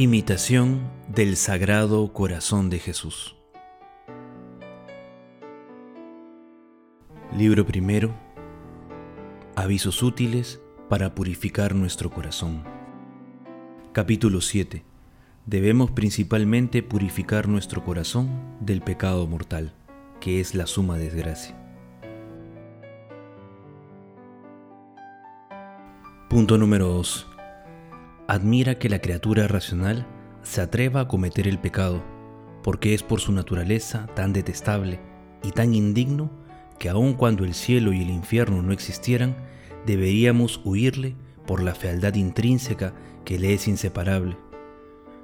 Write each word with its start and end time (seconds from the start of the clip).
Imitación 0.00 0.88
del 1.08 1.36
Sagrado 1.36 2.12
Corazón 2.12 2.70
de 2.70 2.78
Jesús. 2.78 3.34
Libro 7.36 7.66
primero. 7.66 8.14
Avisos 9.56 10.04
útiles 10.04 10.60
para 10.88 11.16
purificar 11.16 11.74
nuestro 11.74 12.10
corazón. 12.10 12.62
Capítulo 13.92 14.40
7. 14.40 14.84
Debemos 15.46 15.90
principalmente 15.90 16.84
purificar 16.84 17.48
nuestro 17.48 17.84
corazón 17.84 18.30
del 18.60 18.82
pecado 18.82 19.26
mortal, 19.26 19.74
que 20.20 20.38
es 20.38 20.54
la 20.54 20.68
suma 20.68 20.96
desgracia. 20.96 21.60
Punto 26.28 26.56
número 26.56 26.86
2 26.86 27.37
admira 28.28 28.74
que 28.74 28.90
la 28.90 29.00
criatura 29.00 29.48
racional 29.48 30.06
se 30.42 30.60
atreva 30.60 31.00
a 31.00 31.08
cometer 31.08 31.48
el 31.48 31.58
pecado, 31.58 32.04
porque 32.62 32.92
es 32.92 33.02
por 33.02 33.20
su 33.20 33.32
naturaleza 33.32 34.06
tan 34.14 34.34
detestable 34.34 35.00
y 35.42 35.50
tan 35.52 35.74
indigno 35.74 36.30
que 36.78 36.90
aun 36.90 37.14
cuando 37.14 37.44
el 37.44 37.54
cielo 37.54 37.92
y 37.94 38.02
el 38.02 38.10
infierno 38.10 38.62
no 38.62 38.72
existieran, 38.72 39.34
deberíamos 39.86 40.60
huirle 40.62 41.16
por 41.46 41.62
la 41.62 41.74
fealdad 41.74 42.14
intrínseca 42.16 42.94
que 43.24 43.38
le 43.38 43.54
es 43.54 43.66
inseparable. 43.66 44.36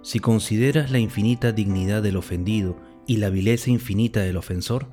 Si 0.01 0.19
consideras 0.19 0.91
la 0.91 0.99
infinita 0.99 1.53
dignidad 1.53 2.03
del 2.03 2.17
ofendido 2.17 2.79
y 3.07 3.19
la 3.19 3.29
vileza 3.29 3.71
infinita 3.71 4.21
del 4.21 4.39
ofensor, 4.39 4.89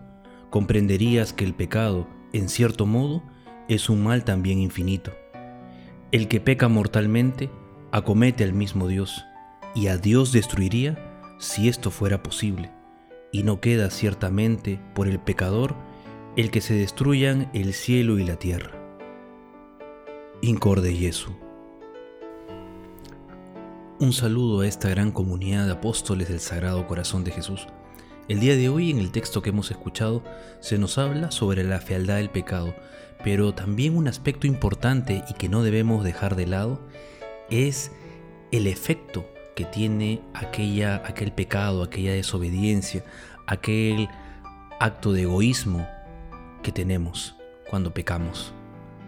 comprenderías 0.50 1.32
que 1.32 1.46
el 1.46 1.54
pecado, 1.54 2.10
en 2.34 2.50
cierto 2.50 2.86
modo, 2.86 3.24
es 3.70 3.90
un 3.90 4.04
mal 4.04 4.26
también 4.26 4.60
infinito. 4.60 5.12
El 6.12 6.28
que 6.28 6.42
peca 6.42 6.68
mortalmente 6.68 7.50
acomete 7.92 8.44
al 8.44 8.54
mismo 8.54 8.88
Dios, 8.88 9.26
y 9.76 9.88
a 9.88 9.98
Dios 9.98 10.32
destruiría 10.32 10.98
si 11.40 11.70
esto 11.70 11.92
fuera 11.92 12.24
posible, 12.24 12.72
y 13.32 13.44
no 13.44 13.60
queda 13.60 13.90
ciertamente 13.90 14.80
por 14.94 15.08
el 15.08 15.20
pecador 15.20 15.76
el 16.38 16.52
que 16.52 16.62
se 16.62 16.74
destruyan 16.74 17.50
el 17.54 17.74
cielo 17.74 18.18
y 18.20 18.26
la 18.26 18.38
tierra. 18.38 18.72
Incorde 20.42 20.94
Jesu. 20.94 21.32
Un 24.00 24.14
saludo 24.14 24.62
a 24.62 24.68
esta 24.68 24.90
gran 24.90 25.12
comunidad 25.12 25.66
de 25.66 25.74
apóstoles 25.74 26.30
del 26.30 26.40
Sagrado 26.40 26.88
Corazón 26.88 27.24
de 27.24 27.32
Jesús. 27.32 27.68
El 28.28 28.40
día 28.40 28.56
de 28.56 28.70
hoy 28.70 28.90
en 28.90 28.98
el 28.98 29.12
texto 29.12 29.42
que 29.42 29.50
hemos 29.50 29.70
escuchado 29.72 30.24
se 30.60 30.78
nos 30.78 30.98
habla 30.98 31.32
sobre 31.32 31.64
la 31.64 31.82
fealdad 31.82 32.16
del 32.16 32.30
pecado, 32.30 32.74
pero 33.24 33.54
también 33.54 33.96
un 33.96 34.08
aspecto 34.08 34.48
importante 34.48 35.24
y 35.30 35.34
que 35.34 35.50
no 35.50 35.64
debemos 35.64 36.04
dejar 36.04 36.36
de 36.36 36.48
lado 36.48 36.80
es 37.52 37.92
el 38.52 38.66
efecto 38.66 39.26
que 39.56 39.66
tiene 39.66 40.22
aquella, 40.34 40.96
aquel 41.06 41.32
pecado, 41.32 41.84
aquella 41.84 42.14
desobediencia, 42.14 43.04
aquel 43.46 44.10
acto 44.80 45.14
de 45.14 45.24
egoísmo 45.24 45.88
que 46.64 46.72
tenemos 46.72 47.36
cuando 47.70 47.94
pecamos. 47.94 48.54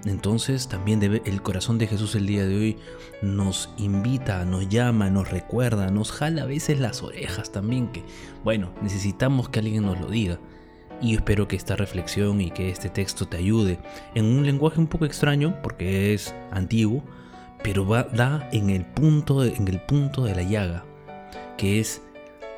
Entonces 0.05 0.67
también 0.67 0.99
debe, 0.99 1.21
el 1.25 1.41
corazón 1.41 1.77
de 1.77 1.87
Jesús 1.87 2.15
el 2.15 2.27
día 2.27 2.45
de 2.45 2.57
hoy 2.57 2.77
nos 3.21 3.73
invita, 3.77 4.43
nos 4.43 4.67
llama, 4.67 5.09
nos 5.09 5.31
recuerda, 5.31 5.89
nos 5.91 6.11
jala 6.11 6.43
a 6.43 6.45
veces 6.45 6.79
las 6.79 7.01
orejas 7.01 7.51
también, 7.53 7.87
que 7.87 8.03
bueno, 8.43 8.73
necesitamos 8.81 9.47
que 9.47 9.59
alguien 9.59 9.85
nos 9.85 9.99
lo 9.99 10.07
diga. 10.07 10.39
Y 11.01 11.15
espero 11.15 11.47
que 11.47 11.55
esta 11.55 11.75
reflexión 11.75 12.41
y 12.41 12.51
que 12.51 12.69
este 12.69 12.89
texto 12.89 13.27
te 13.27 13.37
ayude 13.37 13.79
en 14.13 14.25
un 14.25 14.45
lenguaje 14.45 14.79
un 14.79 14.87
poco 14.87 15.05
extraño, 15.05 15.61
porque 15.61 16.13
es 16.13 16.35
antiguo, 16.51 17.03
pero 17.63 17.85
da 17.85 18.49
en 18.51 18.69
el, 18.69 18.85
punto, 18.85 19.43
en 19.43 19.67
el 19.67 19.79
punto 19.79 20.25
de 20.25 20.35
la 20.35 20.43
llaga, 20.43 20.83
que 21.57 21.79
es, 21.79 22.01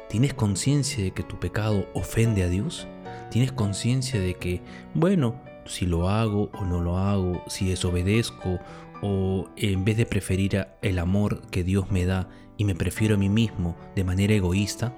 ¿tienes 0.09 0.33
conciencia 0.33 1.03
de 1.03 1.11
que 1.11 1.23
tu 1.23 1.39
pecado 1.39 1.87
ofende 1.93 2.43
a 2.43 2.49
Dios? 2.49 2.87
¿Tienes 3.29 3.51
conciencia 3.51 4.19
de 4.19 4.33
que, 4.33 4.61
bueno, 4.95 5.39
si 5.65 5.85
lo 5.85 6.09
hago 6.09 6.49
o 6.53 6.65
no 6.65 6.81
lo 6.81 6.97
hago, 6.97 7.43
si 7.47 7.69
desobedezco 7.69 8.59
o 9.01 9.47
en 9.55 9.85
vez 9.85 9.97
de 9.97 10.05
preferir 10.05 10.67
el 10.81 10.99
amor 10.99 11.41
que 11.51 11.63
Dios 11.63 11.91
me 11.91 12.05
da 12.05 12.27
y 12.57 12.65
me 12.65 12.75
prefiero 12.75 13.15
a 13.15 13.17
mí 13.19 13.29
mismo 13.29 13.77
de 13.95 14.03
manera 14.03 14.33
egoísta? 14.33 14.93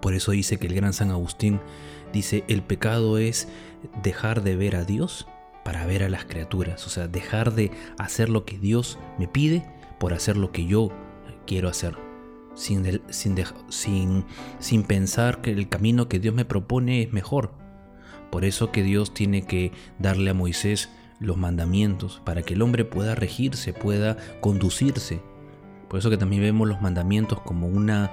Por 0.00 0.14
eso 0.14 0.32
dice 0.32 0.58
que 0.58 0.66
el 0.66 0.74
gran 0.74 0.92
San 0.92 1.10
Agustín 1.10 1.60
dice, 2.12 2.44
el 2.48 2.62
pecado 2.62 3.16
es 3.16 3.48
dejar 4.02 4.42
de 4.42 4.56
ver 4.56 4.76
a 4.76 4.84
Dios 4.84 5.26
para 5.64 5.86
ver 5.86 6.02
a 6.02 6.08
las 6.08 6.24
criaturas, 6.24 6.86
o 6.86 6.90
sea, 6.90 7.08
dejar 7.08 7.52
de 7.52 7.70
hacer 7.98 8.28
lo 8.28 8.44
que 8.44 8.58
Dios 8.58 8.98
me 9.18 9.28
pide 9.28 9.64
por 9.98 10.12
hacer 10.12 10.36
lo 10.36 10.50
que 10.50 10.66
yo 10.66 10.90
quiero 11.46 11.68
hacer, 11.68 11.96
sin, 12.54 13.00
sin, 13.10 14.24
sin, 14.58 14.82
pensar 14.82 15.40
que 15.40 15.50
el 15.52 15.68
camino 15.68 16.08
que 16.08 16.18
Dios 16.18 16.34
me 16.34 16.44
propone 16.44 17.02
es 17.02 17.12
mejor. 17.12 17.52
Por 18.30 18.44
eso 18.44 18.72
que 18.72 18.82
Dios 18.82 19.14
tiene 19.14 19.42
que 19.42 19.72
darle 19.98 20.30
a 20.30 20.34
Moisés 20.34 20.88
los 21.20 21.36
mandamientos, 21.36 22.20
para 22.24 22.42
que 22.42 22.54
el 22.54 22.62
hombre 22.62 22.84
pueda 22.84 23.14
regirse, 23.14 23.72
pueda 23.72 24.16
conducirse. 24.40 25.20
Por 25.88 25.98
eso 25.98 26.10
que 26.10 26.16
también 26.16 26.42
vemos 26.42 26.66
los 26.66 26.80
mandamientos 26.80 27.40
como 27.40 27.68
una, 27.68 28.10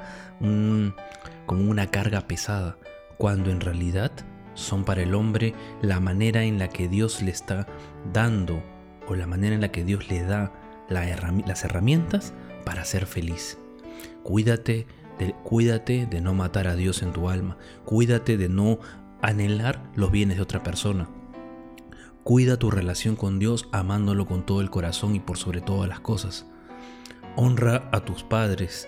como 1.46 1.70
una 1.70 1.88
carga 1.88 2.28
pesada, 2.28 2.78
cuando 3.18 3.50
en 3.50 3.62
realidad 3.62 4.12
son 4.60 4.84
para 4.84 5.02
el 5.02 5.16
hombre 5.16 5.54
la 5.82 6.00
manera 6.00 6.44
en 6.44 6.60
la 6.60 6.70
que 6.70 6.88
Dios 6.88 7.22
le 7.22 7.32
está 7.32 7.68
dando 8.14 8.62
o 9.08 9.16
la 9.16 9.28
manera 9.28 9.56
en 9.56 9.62
la 9.62 9.72
que 9.72 9.84
Dios 9.84 10.10
le 10.10 10.24
da 10.24 10.54
las 10.90 11.64
herramientas 11.64 12.34
para 12.66 12.86
ser 12.86 13.06
feliz. 13.06 13.58
Cuídate 14.24 14.86
de, 15.18 15.34
cuídate 15.44 16.06
de 16.06 16.22
no 16.22 16.34
matar 16.34 16.68
a 16.68 16.76
Dios 16.76 17.02
en 17.02 17.12
tu 17.12 17.30
alma. 17.30 17.58
Cuídate 17.86 18.38
de 18.38 18.50
no 18.50 18.80
anhelar 19.22 19.84
los 19.96 20.12
bienes 20.12 20.38
de 20.38 20.44
otra 20.44 20.64
persona. 20.64 21.10
Cuida 22.24 22.58
tu 22.58 22.70
relación 22.70 23.16
con 23.16 23.40
Dios 23.40 23.68
amándolo 23.72 24.26
con 24.26 24.46
todo 24.46 24.62
el 24.62 24.70
corazón 24.70 25.16
y 25.16 25.20
por 25.20 25.38
sobre 25.38 25.62
todas 25.62 25.90
las 25.90 26.00
cosas. 26.00 26.46
Honra 27.36 27.90
a 27.92 28.02
tus 28.02 28.24
padres. 28.24 28.88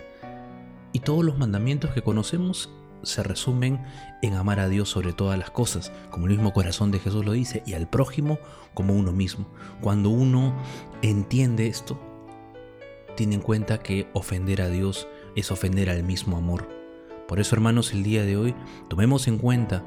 Y 0.93 0.99
todos 0.99 1.23
los 1.23 1.37
mandamientos 1.37 1.91
que 1.91 2.01
conocemos 2.01 2.69
se 3.03 3.23
resumen 3.23 3.79
en 4.21 4.33
amar 4.35 4.59
a 4.59 4.69
Dios 4.69 4.89
sobre 4.89 5.13
todas 5.13 5.37
las 5.37 5.51
cosas, 5.51 5.91
como 6.09 6.27
el 6.27 6.33
mismo 6.33 6.53
corazón 6.53 6.91
de 6.91 6.99
Jesús 6.99 7.25
lo 7.25 7.31
dice, 7.31 7.63
y 7.65 7.73
al 7.73 7.87
prójimo 7.87 8.39
como 8.73 8.93
uno 8.93 9.11
mismo. 9.11 9.47
Cuando 9.81 10.09
uno 10.09 10.55
entiende 11.01 11.67
esto, 11.67 11.99
tiene 13.15 13.35
en 13.35 13.41
cuenta 13.41 13.79
que 13.79 14.07
ofender 14.13 14.61
a 14.61 14.69
Dios 14.69 15.07
es 15.35 15.51
ofender 15.51 15.89
al 15.89 16.03
mismo 16.03 16.37
amor. 16.37 16.69
Por 17.27 17.39
eso, 17.39 17.55
hermanos, 17.55 17.93
el 17.93 18.03
día 18.03 18.23
de 18.23 18.37
hoy 18.37 18.55
tomemos 18.89 19.27
en 19.27 19.37
cuenta 19.37 19.83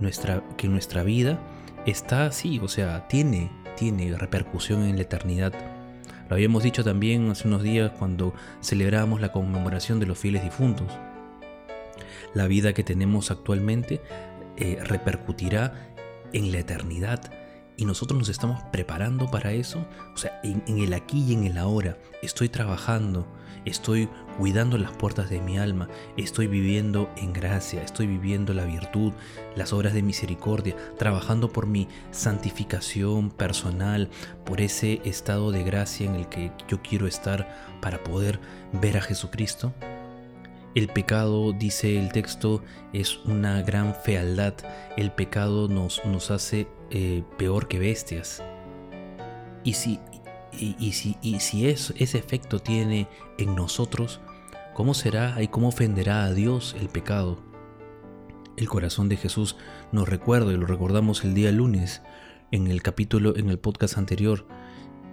nuestra, 0.00 0.42
que 0.56 0.68
nuestra 0.68 1.02
vida 1.02 1.40
está 1.86 2.26
así, 2.26 2.58
o 2.60 2.68
sea, 2.68 3.08
tiene, 3.08 3.50
tiene 3.76 4.16
repercusión 4.16 4.82
en 4.82 4.96
la 4.96 5.02
eternidad. 5.02 5.52
Lo 6.28 6.34
habíamos 6.34 6.62
dicho 6.62 6.84
también 6.84 7.30
hace 7.30 7.48
unos 7.48 7.62
días 7.62 7.92
cuando 7.98 8.34
celebramos 8.60 9.20
la 9.20 9.32
conmemoración 9.32 9.98
de 9.98 10.06
los 10.06 10.18
fieles 10.18 10.42
difuntos 10.42 10.88
la 12.34 12.46
vida 12.46 12.72
que 12.72 12.84
tenemos 12.84 13.30
actualmente 13.30 14.00
eh, 14.56 14.78
repercutirá 14.82 15.94
en 16.32 16.52
la 16.52 16.58
eternidad. 16.58 17.32
Y 17.76 17.86
nosotros 17.86 18.18
nos 18.18 18.28
estamos 18.28 18.62
preparando 18.72 19.30
para 19.30 19.52
eso. 19.52 19.86
O 20.14 20.18
sea, 20.18 20.38
en, 20.42 20.62
en, 20.66 20.80
el 20.80 20.92
aquí 20.92 21.24
y 21.24 21.32
en 21.32 21.44
el 21.44 21.56
ahora. 21.56 21.96
Estoy 22.22 22.50
trabajando, 22.50 23.26
estoy 23.64 24.08
cuidando 24.36 24.78
las 24.78 24.92
puertas 24.92 25.30
de 25.30 25.40
mi 25.40 25.58
alma, 25.58 25.88
estoy 26.16 26.46
viviendo 26.46 27.10
en 27.16 27.32
gracia, 27.32 27.82
estoy 27.82 28.06
viviendo 28.06 28.54
la 28.54 28.64
virtud, 28.64 29.12
las 29.56 29.72
obras 29.72 29.94
de 29.94 30.02
misericordia, 30.02 30.76
trabajando 30.98 31.52
por 31.52 31.66
mi 31.66 31.88
santificación 32.10 33.30
personal, 33.30 34.10
por 34.44 34.60
ese 34.60 35.00
estado 35.04 35.50
de 35.50 35.64
gracia 35.64 36.06
en 36.06 36.16
el 36.16 36.28
que 36.28 36.52
yo 36.68 36.80
quiero 36.82 37.06
estar 37.06 37.48
para 37.80 38.02
poder 38.02 38.40
ver 38.72 38.96
a 38.98 39.02
Jesucristo. 39.02 39.72
El 40.74 40.86
pecado, 40.86 41.52
dice 41.52 41.98
el 41.98 42.12
texto, 42.12 42.62
es 42.92 43.18
una 43.24 43.60
gran 43.62 43.94
fealdad. 43.94 44.54
El 44.96 45.10
pecado 45.10 45.66
nos, 45.66 46.04
nos 46.04 46.30
hace 46.30 46.68
eh, 46.90 47.24
peor 47.38 47.66
que 47.66 47.80
bestias. 47.80 48.42
Y 49.64 49.72
si, 49.72 49.98
y, 50.52 50.92
si, 50.92 51.16
y 51.22 51.40
si 51.40 51.66
ese 51.66 52.18
efecto 52.18 52.60
tiene 52.60 53.08
en 53.38 53.56
nosotros, 53.56 54.20
¿cómo 54.72 54.94
será 54.94 55.42
y 55.42 55.48
cómo 55.48 55.68
ofenderá 55.68 56.24
a 56.24 56.32
Dios 56.32 56.76
el 56.78 56.88
pecado? 56.88 57.42
El 58.56 58.68
corazón 58.68 59.08
de 59.08 59.16
Jesús 59.16 59.56
nos 59.90 60.08
recuerda, 60.08 60.52
y 60.52 60.56
lo 60.56 60.66
recordamos 60.66 61.24
el 61.24 61.34
día 61.34 61.50
lunes, 61.50 62.02
en 62.52 62.68
el 62.68 62.82
capítulo, 62.82 63.36
en 63.36 63.48
el 63.50 63.58
podcast 63.58 63.98
anterior, 63.98 64.46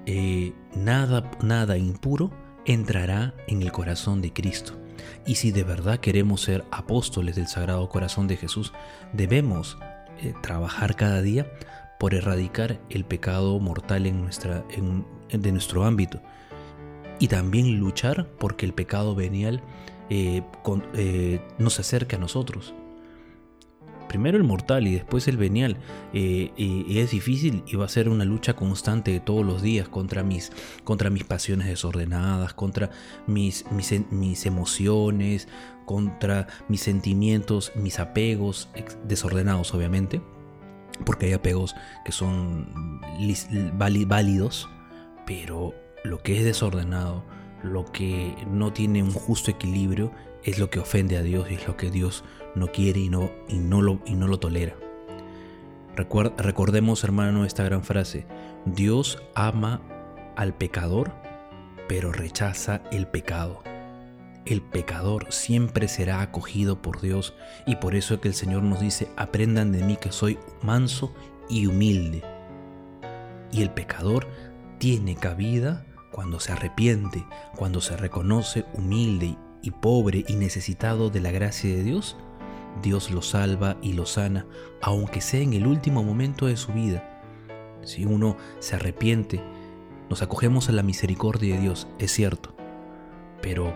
eh, 0.06 0.54
nada, 0.75 1.31
nada 1.42 1.77
impuro 1.77 2.31
entrará 2.65 3.33
en 3.48 3.62
el 3.62 3.71
corazón 3.71 4.21
de 4.21 4.33
Cristo. 4.33 4.80
Y 5.26 5.36
si 5.36 5.52
de 5.52 5.64
verdad 5.64 6.00
queremos 6.00 6.42
ser 6.42 6.66
apóstoles 6.72 7.36
del 7.36 7.48
Sagrado 7.48 7.88
Corazón 7.90 8.28
de 8.28 8.38
Jesús, 8.38 8.74
debemos 9.14 9.78
eh, 10.22 10.34
trabajar 10.42 10.96
cada 10.96 11.22
día 11.22 11.52
por 12.00 12.14
erradicar 12.14 12.80
el 12.90 13.06
pecado 13.06 13.60
mortal 13.60 14.06
en 14.06 14.22
nuestra, 14.22 14.64
de 15.32 15.52
nuestro 15.52 15.84
ámbito. 15.84 16.22
y 17.20 17.30
también 17.30 17.80
luchar 17.80 18.28
porque 18.38 18.68
el 18.68 18.74
pecado 18.74 19.16
venial 19.16 19.64
eh, 20.10 20.44
eh, 20.94 21.42
no 21.58 21.70
se 21.72 21.82
acerque 21.82 22.16
a 22.16 22.20
nosotros. 22.20 22.76
Primero 24.18 24.38
el 24.40 24.46
mortal 24.46 24.88
y 24.88 24.96
después 24.96 25.28
el 25.28 25.38
venial. 25.38 25.78
Eh, 26.12 26.52
es 26.90 27.12
difícil 27.12 27.64
y 27.68 27.75
va 27.75 27.86
a 27.86 27.88
ser 27.88 28.10
una 28.10 28.25
lucha 28.25 28.56
constante 28.56 29.12
de 29.12 29.19
todos 29.19 29.46
los 29.46 29.62
días 29.62 29.90
contra 29.90 30.24
mis, 30.24 30.52
contra 30.84 31.12
mis 31.12 31.24
pasiones 31.24 31.68
desordenadas, 31.68 32.56
contra 32.56 32.90
mis, 33.28 33.64
mis, 34.10 34.46
emociones, 34.48 35.48
contra 35.86 36.48
mis 36.68 36.81
sentimientos, 36.81 37.72
mis 37.75 38.00
apegos 38.00 38.69
desordenados 39.08 39.72
obviamente. 39.75 40.19
Porque 41.06 41.28
hay 41.28 41.34
apegos 41.34 41.75
que 42.04 42.12
son 42.12 43.00
válidos, 44.08 44.68
pero 45.28 45.75
lo 46.04 46.24
que 46.24 46.40
es 46.40 46.44
desordenado, 46.44 47.24
lo 47.62 47.86
que 47.86 48.36
no 48.50 48.74
tiene 48.74 49.04
un 49.04 49.12
justo 49.12 49.52
equilibrio, 49.52 50.12
es 50.44 50.58
lo 50.58 50.72
que 50.72 50.80
ofende 50.80 51.18
a 51.18 51.22
Dios 51.22 51.52
y 51.52 51.54
es 51.54 51.68
lo 51.68 51.78
que 51.78 51.92
Dios 51.92 52.24
no 52.57 52.71
quiere 52.71 53.00
y 53.00 53.09
no, 53.09 53.31
y 53.48 53.59
no, 53.59 53.81
lo, 53.81 54.01
y 54.06 54.15
no 54.15 54.27
lo 54.27 54.39
tolera. 54.39 54.75
recordemos, 55.95 57.04
hermano, 57.04 57.45
esta 57.45 57.63
gran 57.63 57.83
frase. 57.83 58.25
Dios 58.65 59.21
ama 59.36 59.81
al 60.36 60.54
pecador, 60.54 61.13
pero 61.88 62.12
rechaza 62.12 62.81
el 62.92 63.07
pecado. 63.07 63.63
El 64.45 64.62
pecador 64.62 65.27
siempre 65.30 65.88
será 65.88 66.21
acogido 66.21 66.81
por 66.81 67.01
Dios 67.01 67.33
y 67.65 67.77
por 67.77 67.95
eso 67.95 68.13
es 68.13 68.19
que 68.21 68.30
el 68.30 68.33
Señor 68.33 68.63
nos 68.63 68.80
dice, 68.80 69.09
aprendan 69.18 69.74
de 69.74 69.83
mí 69.83 69.98
que 69.98 70.12
soy 70.12 70.39
manso 70.62 71.13
y 71.50 71.68
humilde. 71.68 72.24
Y 73.51 73.62
el 73.62 73.71
pecador 73.71 74.27
tiene 74.77 75.15
cabida 75.15 75.86
cuando 76.12 76.39
se 76.39 76.54
arrepiente, 76.54 77.25
cuando 77.56 77.81
se 77.81 77.98
reconoce 77.98 78.65
humilde 78.74 79.38
y 79.62 79.71
pobre 79.71 80.24
y 80.27 80.36
necesitado 80.36 81.09
de 81.09 81.19
la 81.19 81.31
gracia 81.31 81.69
de 81.75 81.83
Dios, 81.83 82.15
Dios 82.82 83.12
lo 83.12 83.22
salva 83.22 83.78
y 83.82 83.94
lo 83.94 84.06
sana, 84.06 84.46
aunque 84.82 85.22
sea 85.22 85.42
en 85.42 85.54
el 85.54 85.68
último 85.68 86.04
momento 86.04 86.48
de 86.48 86.58
su 86.58 86.74
vida. 86.74 87.22
Si 87.84 88.06
uno 88.06 88.38
se 88.60 88.76
arrepiente, 88.76 89.42
nos 90.10 90.22
acogemos 90.22 90.70
a 90.70 90.74
la 90.74 90.84
misericordia 90.84 91.56
de 91.56 91.62
Dios, 91.62 91.88
es 92.00 92.12
cierto, 92.12 92.56
pero 93.42 93.74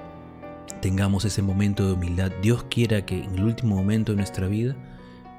tengamos 0.81 1.25
ese 1.25 1.42
momento 1.42 1.86
de 1.86 1.94
humildad. 1.94 2.31
Dios 2.42 2.65
quiera 2.69 3.06
que 3.06 3.24
en 3.24 3.36
el 3.36 3.44
último 3.44 3.75
momento 3.75 4.12
de 4.12 4.18
nuestra 4.18 4.48
vida 4.48 4.75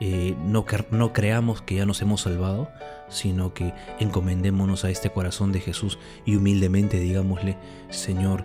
eh, 0.01 0.37
no, 0.45 0.65
no 0.91 1.13
creamos 1.13 1.63
que 1.63 1.77
ya 1.77 1.87
nos 1.87 2.03
hemos 2.03 2.23
salvado, 2.23 2.69
sino 3.09 3.55
que 3.55 3.75
encomendémonos 4.01 4.85
a 4.85 4.91
este 4.91 5.11
corazón 5.11 5.53
de 5.53 5.61
Jesús 5.61 5.99
y 6.25 6.37
humildemente 6.37 6.99
digámosle, 6.99 7.59
Señor, 7.91 8.45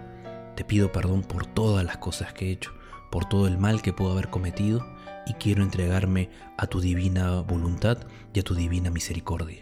te 0.55 0.63
pido 0.65 0.91
perdón 0.91 1.21
por 1.21 1.45
todas 1.45 1.85
las 1.85 1.97
cosas 1.97 2.33
que 2.33 2.47
he 2.47 2.51
hecho, 2.51 2.71
por 3.11 3.25
todo 3.25 3.47
el 3.47 3.57
mal 3.57 3.81
que 3.81 3.93
puedo 3.93 4.11
haber 4.11 4.29
cometido 4.29 4.85
y 5.27 5.33
quiero 5.33 5.63
entregarme 5.63 6.29
a 6.57 6.67
tu 6.67 6.79
divina 6.79 7.41
voluntad 7.41 7.97
y 8.33 8.39
a 8.39 8.43
tu 8.43 8.55
divina 8.55 8.89
misericordia. 8.89 9.61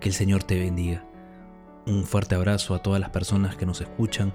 Que 0.00 0.08
el 0.08 0.14
Señor 0.14 0.42
te 0.42 0.58
bendiga. 0.58 1.04
Un 1.86 2.04
fuerte 2.04 2.34
abrazo 2.34 2.74
a 2.74 2.82
todas 2.82 3.00
las 3.00 3.10
personas 3.10 3.56
que 3.56 3.66
nos 3.66 3.80
escuchan 3.80 4.32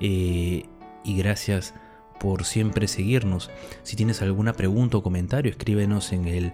eh, 0.00 0.64
y 1.04 1.16
gracias 1.16 1.74
por 2.18 2.44
siempre 2.44 2.88
seguirnos. 2.88 3.50
Si 3.82 3.96
tienes 3.96 4.22
alguna 4.22 4.54
pregunta 4.54 4.96
o 4.96 5.02
comentario, 5.02 5.50
escríbenos 5.50 6.12
en 6.12 6.26
el, 6.26 6.52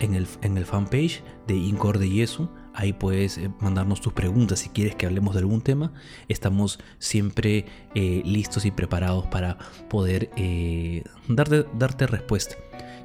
en 0.00 0.14
el, 0.14 0.26
en 0.42 0.56
el 0.58 0.66
fanpage 0.66 1.22
de 1.46 1.54
Incor 1.54 1.98
de 1.98 2.10
Yesu. 2.10 2.48
Ahí 2.78 2.92
puedes 2.92 3.38
eh, 3.38 3.50
mandarnos 3.58 4.02
tus 4.02 4.12
preguntas 4.12 4.58
si 4.58 4.68
quieres 4.68 4.94
que 4.94 5.06
hablemos 5.06 5.32
de 5.34 5.40
algún 5.40 5.62
tema. 5.62 5.94
Estamos 6.28 6.78
siempre 6.98 7.64
eh, 7.94 8.20
listos 8.26 8.66
y 8.66 8.70
preparados 8.70 9.26
para 9.28 9.56
poder 9.88 10.28
eh, 10.36 11.02
darte, 11.26 12.06
respuesta. 12.06 12.56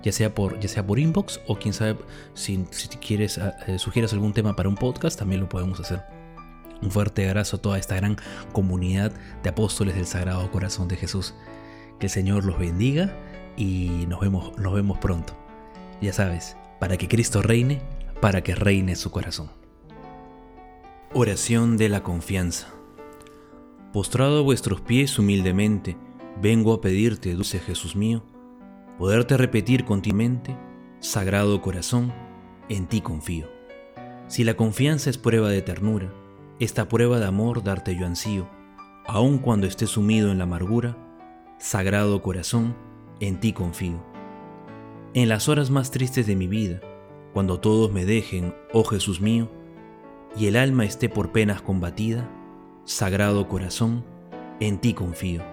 Ya 0.03 0.11
sea, 0.11 0.35
por, 0.35 0.59
ya 0.59 0.67
sea 0.67 0.85
por 0.85 0.99
inbox 0.99 1.39
o 1.47 1.57
quién 1.57 1.73
sabe, 1.73 1.95
si, 2.33 2.65
si 2.71 2.89
quieres, 2.97 3.39
sugieres 3.77 4.11
algún 4.11 4.33
tema 4.33 4.57
para 4.57 4.67
un 4.67 4.75
podcast, 4.75 5.17
también 5.17 5.39
lo 5.39 5.47
podemos 5.47 5.79
hacer. 5.79 6.01
Un 6.81 6.91
fuerte 6.91 7.29
abrazo 7.29 7.57
a 7.57 7.61
toda 7.61 7.77
esta 7.77 7.95
gran 7.95 8.17
comunidad 8.51 9.13
de 9.41 9.49
apóstoles 9.49 9.95
del 9.95 10.07
Sagrado 10.07 10.51
Corazón 10.51 10.89
de 10.89 10.97
Jesús. 10.97 11.33
Que 11.97 12.07
el 12.07 12.11
Señor 12.11 12.43
los 12.43 12.59
bendiga 12.59 13.15
y 13.55 14.05
nos 14.09 14.19
vemos, 14.19 14.57
nos 14.57 14.73
vemos 14.73 14.97
pronto. 14.97 15.37
Ya 16.01 16.11
sabes, 16.11 16.57
para 16.79 16.97
que 16.97 17.07
Cristo 17.07 17.41
reine, 17.41 17.79
para 18.19 18.41
que 18.41 18.55
reine 18.55 18.95
su 18.97 19.11
corazón. 19.11 19.60
Oración 21.13 21.75
de 21.75 21.89
la 21.89 22.03
confianza. 22.03 22.69
Postrado 23.91 24.39
a 24.39 24.41
vuestros 24.43 24.79
pies 24.79 25.19
humildemente, 25.19 25.97
vengo 26.41 26.71
a 26.71 26.79
pedirte, 26.79 27.33
dulce 27.33 27.59
Jesús 27.59 27.97
mío, 27.97 28.23
poderte 28.97 29.35
repetir 29.35 29.83
continuamente, 29.83 30.57
Sagrado 31.01 31.61
Corazón, 31.61 32.13
en 32.69 32.87
ti 32.87 33.01
confío. 33.01 33.49
Si 34.27 34.45
la 34.45 34.53
confianza 34.53 35.09
es 35.09 35.17
prueba 35.17 35.49
de 35.49 35.61
ternura, 35.61 36.13
esta 36.59 36.87
prueba 36.87 37.19
de 37.19 37.25
amor 37.25 37.61
darte 37.61 37.93
yo 37.93 38.05
ansío, 38.05 38.47
aun 39.05 39.37
cuando 39.37 39.67
esté 39.67 39.87
sumido 39.87 40.31
en 40.31 40.37
la 40.37 40.45
amargura, 40.45 40.97
Sagrado 41.59 42.21
Corazón, 42.21 42.73
en 43.19 43.41
ti 43.41 43.51
confío. 43.51 44.01
En 45.13 45.27
las 45.27 45.49
horas 45.49 45.71
más 45.71 45.91
tristes 45.91 46.25
de 46.25 46.37
mi 46.37 46.47
vida, 46.47 46.79
cuando 47.33 47.59
todos 47.59 47.91
me 47.91 48.05
dejen, 48.05 48.55
oh 48.71 48.85
Jesús 48.85 49.19
mío, 49.19 49.51
y 50.35 50.47
el 50.47 50.55
alma 50.55 50.85
esté 50.85 51.09
por 51.09 51.31
penas 51.31 51.61
combatida, 51.61 52.29
Sagrado 52.85 53.47
Corazón, 53.47 54.05
en 54.59 54.79
ti 54.79 54.93
confío. 54.93 55.43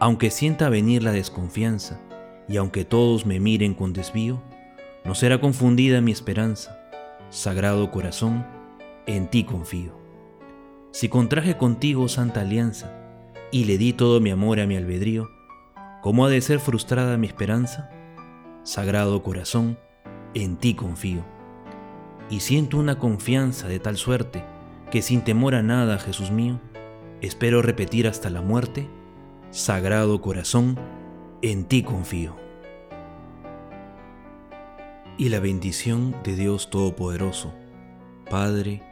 Aunque 0.00 0.30
sienta 0.30 0.68
venir 0.68 1.02
la 1.02 1.12
desconfianza, 1.12 2.00
y 2.48 2.56
aunque 2.56 2.84
todos 2.84 3.26
me 3.26 3.40
miren 3.40 3.74
con 3.74 3.92
desvío, 3.92 4.42
no 5.04 5.14
será 5.14 5.40
confundida 5.40 6.00
mi 6.00 6.12
esperanza, 6.12 6.78
Sagrado 7.30 7.90
Corazón, 7.90 8.46
en 9.06 9.28
ti 9.28 9.44
confío. 9.44 9.92
Si 10.90 11.08
contraje 11.08 11.56
contigo 11.56 12.08
santa 12.08 12.42
alianza, 12.42 12.92
y 13.50 13.64
le 13.66 13.78
di 13.78 13.92
todo 13.92 14.20
mi 14.20 14.30
amor 14.30 14.60
a 14.60 14.66
mi 14.66 14.76
albedrío, 14.76 15.28
¿cómo 16.02 16.26
ha 16.26 16.28
de 16.28 16.40
ser 16.40 16.58
frustrada 16.58 17.16
mi 17.16 17.26
esperanza? 17.26 17.90
Sagrado 18.64 19.22
corazón, 19.22 19.78
en 20.34 20.56
ti 20.56 20.74
confío. 20.74 21.33
Y 22.30 22.40
siento 22.40 22.78
una 22.78 22.98
confianza 22.98 23.68
de 23.68 23.78
tal 23.78 23.96
suerte 23.96 24.44
que 24.90 25.02
sin 25.02 25.22
temor 25.22 25.54
a 25.54 25.62
nada, 25.62 25.98
Jesús 25.98 26.30
mío, 26.30 26.60
espero 27.20 27.62
repetir 27.62 28.06
hasta 28.06 28.30
la 28.30 28.42
muerte, 28.42 28.88
Sagrado 29.50 30.20
corazón, 30.20 30.76
en 31.40 31.66
ti 31.66 31.84
confío. 31.84 32.34
Y 35.16 35.28
la 35.28 35.38
bendición 35.38 36.16
de 36.24 36.34
Dios 36.34 36.70
Todopoderoso, 36.70 37.54
Padre, 38.28 38.82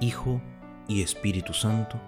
Hijo 0.00 0.40
y 0.88 1.02
Espíritu 1.02 1.54
Santo, 1.54 2.00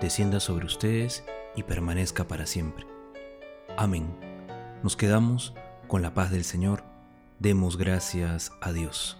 descienda 0.00 0.40
sobre 0.40 0.66
ustedes 0.66 1.24
y 1.54 1.62
permanezca 1.62 2.26
para 2.26 2.46
siempre. 2.46 2.86
Amén. 3.76 4.06
Nos 4.82 4.96
quedamos 4.96 5.54
con 5.86 6.02
la 6.02 6.14
paz 6.14 6.30
del 6.30 6.44
Señor. 6.44 6.82
Demos 7.38 7.76
gracias 7.76 8.50
a 8.60 8.72
Dios. 8.72 9.18